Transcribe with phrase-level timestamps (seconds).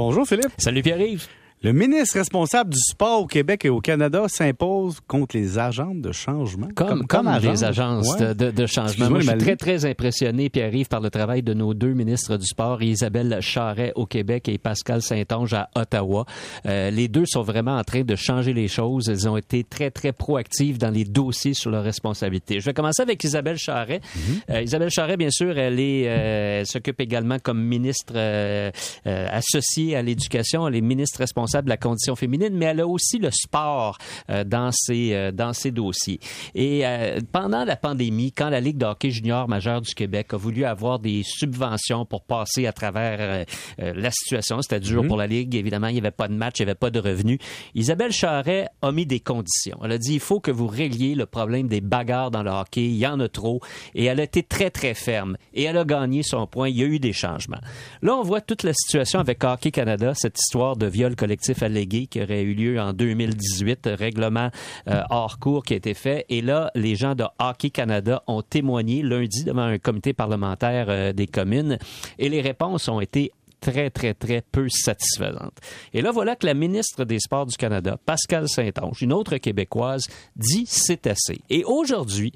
[0.00, 0.54] Bonjour Philippe.
[0.56, 1.28] Salut Pierre-Yves.
[1.62, 6.10] Le ministre responsable du sport au Québec et au Canada s'impose contre les agents de
[6.10, 6.68] changement.
[6.74, 9.10] Comme, comme, les agences de, de, changement.
[9.10, 12.46] Moi, je suis très, très impressionné, Pierre-Yves, par le travail de nos deux ministres du
[12.46, 16.24] sport, Isabelle Charret au Québec et Pascal Saint-Onge à Ottawa.
[16.64, 19.08] Euh, les deux sont vraiment en train de changer les choses.
[19.08, 22.60] Ils ont été très, très proactifs dans les dossiers sur leurs responsabilités.
[22.60, 24.00] Je vais commencer avec Isabelle Charret.
[24.00, 24.54] Mm-hmm.
[24.54, 28.70] euh, Isabelle Charret, bien sûr, elle est, euh, s'occupe également comme ministre euh,
[29.06, 30.66] euh, associée à l'éducation.
[30.66, 33.98] Elle est ministre responsable de la condition féminine, mais elle a aussi le sport
[34.30, 36.20] euh, dans ses euh, dans ses dossiers.
[36.54, 40.36] Et euh, pendant la pandémie, quand la Ligue de hockey junior majeure du Québec a
[40.36, 43.44] voulu avoir des subventions pour passer à travers
[43.78, 45.08] la situation, c'était dur mm-hmm.
[45.08, 45.54] pour la Ligue.
[45.54, 47.38] Évidemment, il n'y avait pas de match, il n'y avait pas de revenus.
[47.74, 49.78] Isabelle Charret a mis des conditions.
[49.82, 52.84] Elle a dit il faut que vous régliez le problème des bagarres dans le hockey.
[52.84, 53.60] Il y en a trop.
[53.94, 55.36] Et elle a été très très ferme.
[55.54, 56.68] Et elle a gagné son point.
[56.68, 57.60] Il y a eu des changements.
[58.02, 62.06] Là, on voit toute la situation avec Hockey Canada, cette histoire de viol collectif allégué
[62.06, 64.50] qui aurait eu lieu en 2018, règlement
[64.88, 66.24] euh, hors cours qui a été fait.
[66.28, 71.12] Et là, les gens de Hockey Canada ont témoigné lundi devant un comité parlementaire euh,
[71.12, 71.78] des communes
[72.18, 75.58] et les réponses ont été très, très, très peu satisfaisantes.
[75.92, 80.06] Et là, voilà que la ministre des Sports du Canada, Pascal Saint-Onge, une autre québécoise,
[80.36, 81.40] dit c'est assez.
[81.50, 82.32] Et aujourd'hui,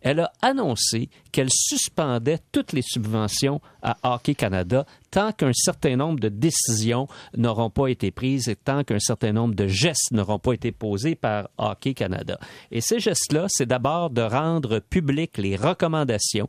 [0.00, 6.20] elle a annoncé qu'elle suspendait toutes les subventions à Hockey Canada tant qu'un certain nombre
[6.20, 10.52] de décisions n'auront pas été prises et tant qu'un certain nombre de gestes n'auront pas
[10.52, 12.38] été posés par Hockey Canada.
[12.70, 16.48] Et ces gestes-là, c'est d'abord de rendre publiques les recommandations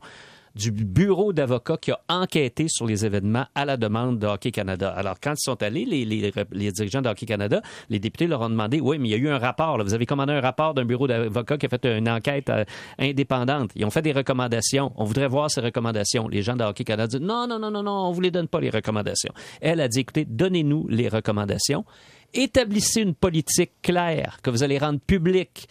[0.55, 4.89] du bureau d'avocats qui a enquêté sur les événements à la demande de Hockey Canada.
[4.89, 8.79] Alors, quand ils sont allés, les, dirigeants de Hockey Canada, les députés leur ont demandé,
[8.79, 9.81] oui, mais il y a eu un rapport.
[9.83, 12.63] Vous avez commandé un rapport d'un bureau d'avocats qui a fait une enquête euh,
[12.97, 13.71] indépendante.
[13.75, 14.91] Ils ont fait des recommandations.
[14.95, 16.27] On voudrait voir ces recommandations.
[16.27, 18.47] Les gens de Hockey Canada disent, non, non, non, non, non, on vous les donne
[18.47, 19.33] pas, les recommandations.
[19.61, 21.85] Elle a dit, écoutez, donnez-nous les recommandations.
[22.33, 25.67] Établissez une politique claire que vous allez rendre publique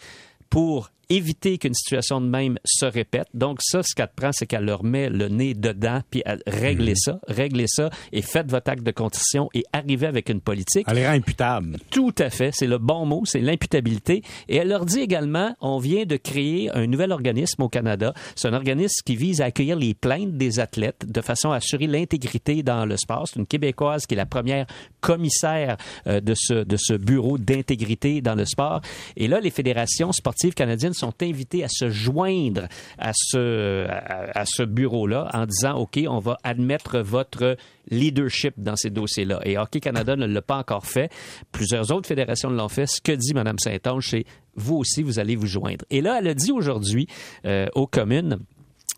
[0.49, 3.27] pour éviter qu'une situation de même se répète.
[3.33, 6.89] Donc ça, ce qu'elle prend, c'est qu'elle leur met le nez dedans, puis elle règle
[6.89, 6.95] mhm.
[6.95, 10.85] ça, réglez ça, et faites votre acte de contrition et arrivez avec une politique.
[10.87, 11.77] Elle est imputable.
[11.89, 14.23] Tout à fait, c'est le bon mot, c'est l'imputabilité.
[14.47, 18.13] Et elle leur dit également, on vient de créer un nouvel organisme au Canada.
[18.35, 21.87] C'est un organisme qui vise à accueillir les plaintes des athlètes de façon à assurer
[21.87, 23.27] l'intégrité dans le sport.
[23.27, 24.67] C'est une Québécoise qui est la première
[25.01, 28.81] commissaire euh, de ce, de ce bureau d'intégrité dans le sport.
[29.17, 32.67] Et là, les fédérations sportives canadiennes sont invités à se joindre
[32.97, 37.57] à ce, à, ce bureau-là en disant, OK, on va admettre votre
[37.89, 39.39] leadership dans ces dossiers-là.
[39.43, 41.11] Et Hockey Canada ne l'a pas encore fait.
[41.51, 42.85] Plusieurs autres fédérations l'ont fait.
[42.85, 45.85] Ce que dit Mme Saint-Onge, c'est vous aussi, vous allez vous joindre.
[45.89, 47.07] Et là, elle a dit aujourd'hui
[47.45, 48.39] euh, aux communes,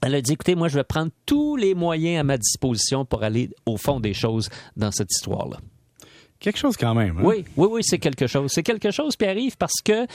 [0.04, 3.24] elle a dit, écoutez, moi, je vais prendre tous les moyens à ma disposition pour
[3.24, 5.58] aller au fond des choses dans cette histoire-là.
[6.40, 7.20] Quelque chose quand même.
[7.20, 7.24] Hein?
[7.24, 8.52] Oui, oui, oui, c'est quelque chose.
[8.52, 10.08] C'est quelque chose qui arrive parce que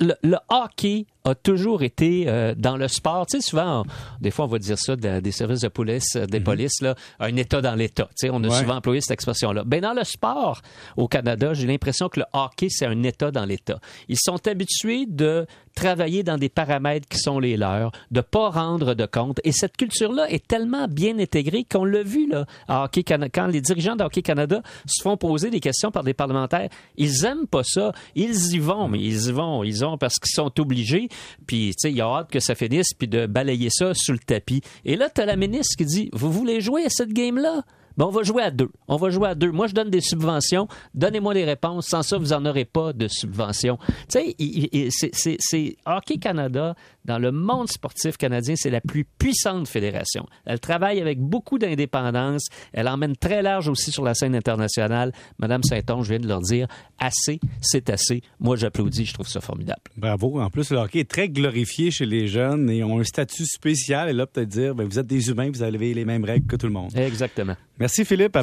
[0.00, 3.26] le, hockey a toujours été euh, dans le sport.
[3.26, 3.84] Tu sais, souvent,
[4.20, 6.44] des fois, on va dire ça des services de police, euh, des mhm.
[6.44, 8.08] polices, là, un État dans l'État.
[8.18, 9.62] Tu sais, on a souvent employé cette expression-là.
[9.64, 10.62] Ben, dans le sport
[10.96, 13.78] au Canada, j'ai l'impression que le hockey, c'est un État dans l'État.
[14.08, 18.94] Ils sont habitués de travailler dans des paramètres qui sont les leurs, de pas rendre
[18.94, 19.40] de compte.
[19.44, 23.30] Et cette culture-là est tellement bien intégrée qu'on l'a vu, là, à Hockey Canada.
[23.32, 27.24] Quand les dirigeants de Hockey Canada se font poser des questions par des parlementaires, ils
[27.24, 27.92] aiment pas ça.
[28.14, 29.64] Ils y vont, mais ils y vont.
[29.64, 31.08] Ils ont parce qu'ils sont obligés.
[31.46, 34.18] Puis, tu sais, il a hâte que ça finisse, puis de balayer ça sous le
[34.18, 34.62] tapis.
[34.84, 37.62] Et là, tu as la ministre qui dit, vous voulez jouer à cette game-là?
[37.96, 38.70] Ben, on va jouer à deux.
[38.88, 39.50] On va jouer à deux.
[39.50, 40.68] Moi, je donne des subventions.
[40.94, 41.86] Donnez-moi des réponses.
[41.88, 43.78] Sans ça, vous n'en aurez pas de subventions.
[44.08, 50.26] Tu sais, c'est Hockey Canada, dans le monde sportif canadien, c'est la plus puissante fédération.
[50.44, 52.46] Elle travaille avec beaucoup d'indépendance.
[52.72, 55.12] Elle emmène très large aussi sur la scène internationale.
[55.38, 58.22] Madame Saint-Onge vient de leur dire assez, c'est assez.
[58.38, 59.04] Moi, j'applaudis.
[59.04, 59.82] Je trouve ça formidable.
[59.96, 60.40] Bravo.
[60.40, 64.08] En plus, le hockey est très glorifié chez les jeunes et ont un statut spécial.
[64.08, 66.56] Et là, peut-être dire, ben, vous êtes des humains, vous avez les mêmes règles que
[66.56, 66.96] tout le monde.
[66.96, 67.56] Exactement.
[67.82, 68.38] Merci Philippe.